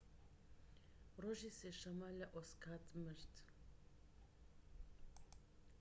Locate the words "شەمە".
1.79-2.09